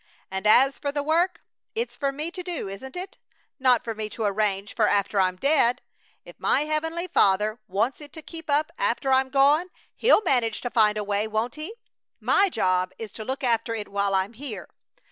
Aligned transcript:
"And 0.31 0.47
as 0.47 0.79
for 0.79 0.91
the 0.91 1.03
work, 1.03 1.43
it's 1.75 1.95
for 1.95 2.11
me 2.11 2.31
to 2.31 2.41
do, 2.41 2.67
isn't 2.67 2.95
it? 2.95 3.19
Not 3.59 3.83
for 3.83 3.93
me 3.93 4.09
to 4.09 4.23
arrange 4.23 4.73
for 4.73 4.87
after 4.87 5.19
I'm 5.21 5.35
dead. 5.35 5.83
If 6.25 6.39
my 6.39 6.61
heavenly 6.61 7.05
Father 7.05 7.59
wants 7.67 8.01
it 8.01 8.11
to 8.13 8.23
keep 8.23 8.49
up 8.49 8.71
after 8.79 9.11
I'm 9.13 9.29
gone 9.29 9.69
He'll 9.93 10.23
manage 10.23 10.59
to 10.61 10.71
find 10.71 10.97
a 10.97 11.03
way, 11.03 11.27
won't 11.27 11.53
He? 11.53 11.75
My 12.19 12.49
job 12.49 12.93
is 12.97 13.11
to 13.11 13.23
look 13.23 13.43
after 13.43 13.75
it 13.75 13.89
while 13.89 14.15
I'm 14.15 14.33
here. 14.33 14.69